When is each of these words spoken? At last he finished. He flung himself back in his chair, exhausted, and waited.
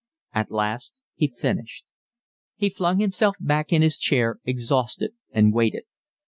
At 0.33 0.49
last 0.49 0.99
he 1.13 1.27
finished. 1.27 1.85
He 2.55 2.71
flung 2.71 2.99
himself 2.99 3.37
back 3.39 3.71
in 3.71 3.83
his 3.83 3.99
chair, 3.99 4.39
exhausted, 4.45 5.11
and 5.31 5.53
waited. 5.53 5.83